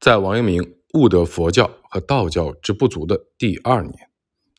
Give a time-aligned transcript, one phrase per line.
[0.00, 4.10] 在王阳明悟得佛教和道教之不足的第二年，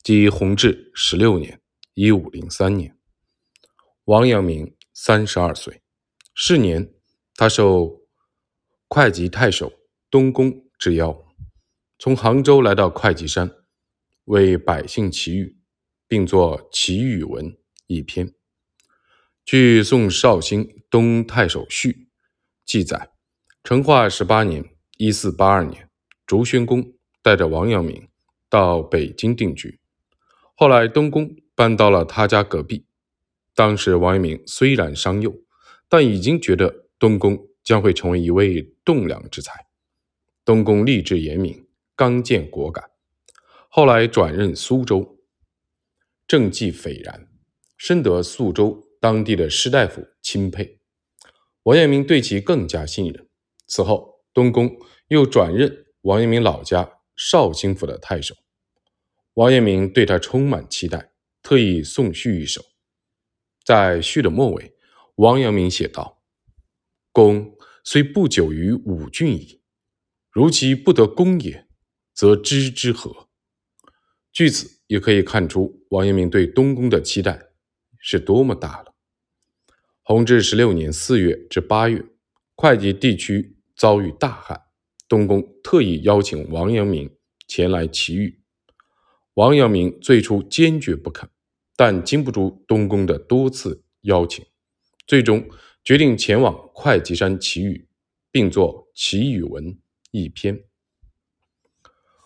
[0.04, 1.60] 即弘治十六年
[1.96, 2.96] （一五零三年），
[4.06, 5.82] 王阳明三十二岁。
[6.36, 6.94] 是年，
[7.34, 8.04] 他受
[8.88, 9.74] 会稽太守
[10.12, 11.26] 东宫之邀，
[11.98, 13.50] 从杭州来到会稽山，
[14.26, 15.58] 为百姓祈雨，
[16.08, 17.46] 并作《祈雨文》
[17.88, 18.32] 一篇。
[19.44, 22.10] 据宋绍兴东太守序
[22.64, 23.10] 记载，
[23.64, 24.64] 成化十八年。
[25.04, 25.90] 一四八二年，
[26.28, 28.08] 竹宣公带着王阳明
[28.48, 29.80] 到北京定居。
[30.54, 32.86] 后来东宫搬到了他家隔壁。
[33.56, 35.34] 当时王阳明虽然尚幼，
[35.90, 39.66] 但已经觉得东宫将会成为一位栋梁之才。
[40.46, 41.66] 东宫立志严明，
[41.96, 42.92] 刚健果敢。
[43.70, 45.18] 后来转任苏州，
[46.28, 47.28] 政绩斐然，
[47.76, 50.78] 深得苏州当地的士大夫钦佩。
[51.64, 53.28] 王阳明对其更加信任。
[53.66, 54.11] 此后。
[54.34, 54.78] 东宫
[55.08, 58.36] 又转任王阳明老家绍兴府的太守，
[59.34, 61.12] 王阳明对他充满期待，
[61.44, 62.64] 特意送序一首。
[63.64, 64.74] 在序的末尾，
[65.16, 66.24] 王阳明写道
[67.12, 69.62] ：“公虽不久于五郡矣，
[70.32, 71.68] 如其不得公也，
[72.14, 73.30] 则知之何？”
[74.32, 77.50] 据此也可以看出王阳明对东宫的期待
[78.00, 78.96] 是多么大了。
[80.04, 82.04] 弘治十六年四月至八月，
[82.56, 83.58] 会稽地区。
[83.82, 84.62] 遭遇大旱，
[85.08, 87.10] 东宫特意邀请王阳明
[87.48, 88.44] 前来祈雨。
[89.34, 91.28] 王阳明最初坚决不肯，
[91.76, 94.46] 但经不住东宫的多次邀请，
[95.08, 95.50] 最终
[95.84, 97.88] 决定前往会稽山祈雨，
[98.32, 99.66] 并作《祈雨文》
[100.12, 100.64] 一篇。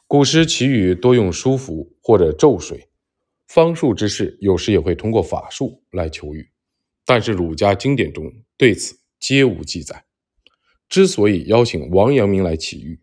[0.07, 2.89] 古时祈雨多用书符或者咒水，
[3.47, 6.51] 方术之士有时也会通过法术来求雨，
[7.05, 10.04] 但是儒家经典中对此皆无记载。
[10.87, 13.01] 之所以邀请王阳明来祈雨，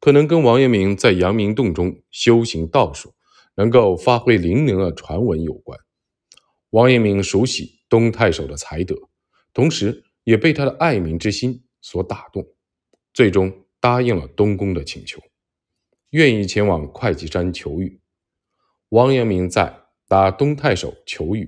[0.00, 3.14] 可能跟王阳明在阳明洞中修行道术，
[3.56, 5.78] 能够发挥灵能的传闻有关。
[6.70, 8.96] 王阳明熟悉东太守的才德，
[9.52, 12.46] 同时也被他的爱民之心所打动，
[13.12, 15.20] 最终答应了东宫的请求，
[16.10, 18.00] 愿意前往会稽山求雨。
[18.88, 19.62] 王阳明在
[20.08, 21.44] 《答东太守求雨》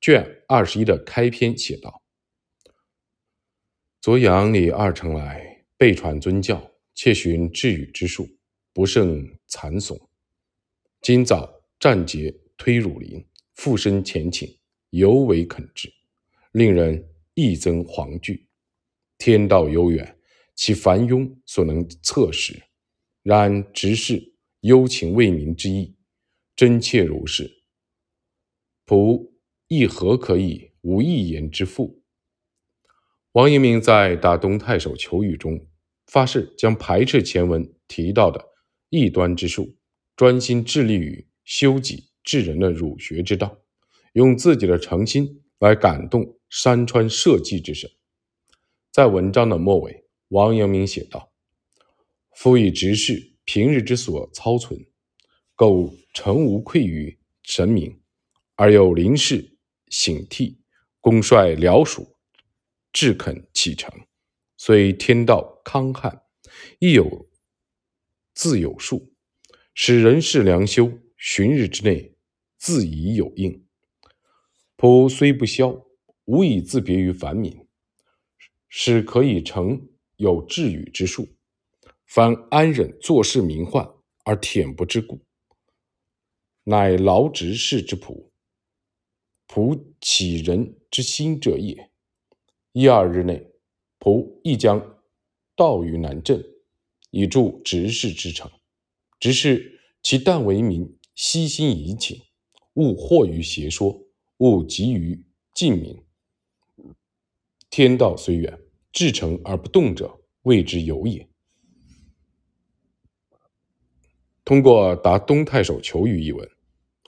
[0.00, 2.02] 卷二十一的开篇写道。
[4.00, 8.28] 昨阳里二城来，备传尊教，窃寻治语之术，
[8.72, 9.98] 不胜惭怂。
[11.00, 13.26] 今早战捷推汝林，
[13.56, 14.48] 附身前请，
[14.90, 15.92] 犹为肯至，
[16.52, 17.04] 令人
[17.34, 18.46] 益增惶惧。
[19.18, 20.16] 天道悠远，
[20.54, 22.56] 其凡庸所能测识？
[23.24, 25.96] 然直是忧情为民之意，
[26.54, 27.64] 真切如是。
[28.86, 29.32] 仆
[29.66, 31.97] 亦何可以无一言之负？
[33.38, 35.64] 王阳明在《大东太守求雨》中
[36.08, 38.44] 发誓，将排斥前文提到的
[38.88, 39.76] 异端之术，
[40.16, 43.56] 专心致力于修己治人的儒学之道，
[44.14, 47.88] 用自己的诚心来感动山川社稷之神。
[48.90, 51.30] 在文章的末尾，王阳明写道
[52.34, 54.84] ：“夫以直视平日之所操存，
[55.54, 58.00] 苟诚无愧于神明，
[58.56, 59.56] 而又临事
[59.90, 60.56] 省惕，
[61.00, 62.04] 公率僚属。”
[63.00, 63.88] 志肯启程，
[64.56, 66.20] 虽天道康旱，
[66.80, 67.30] 亦有
[68.34, 69.14] 自有数，
[69.72, 72.16] 使人事良修，旬日之内
[72.56, 73.64] 自已有应。
[74.76, 75.86] 仆虽不肖，
[76.24, 77.68] 无以自别于凡民，
[78.66, 81.28] 使可以成有治语之术。
[82.04, 83.88] 凡安忍坐视民患
[84.24, 85.24] 而恬不知故，
[86.64, 88.30] 乃劳执事之仆，
[89.46, 91.92] 仆启人之心者也。
[92.72, 93.50] 一二日内，
[93.98, 95.00] 仆亦将
[95.56, 96.44] 到于南镇，
[97.10, 98.50] 以助执事之成。
[99.18, 102.20] 只是其但为民悉心以请，
[102.74, 104.06] 勿惑于邪说，
[104.36, 105.24] 勿急于
[105.54, 106.04] 近民。
[107.70, 108.58] 天道虽远，
[108.92, 111.28] 至诚而不动者，谓之有也。
[114.44, 116.48] 通过答东太守求雨一文，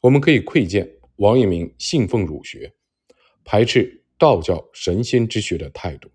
[0.02, 2.74] 我们可以窥见王阳明信奉儒学，
[3.44, 3.99] 排斥。
[4.20, 6.10] 道教神仙之学的态度。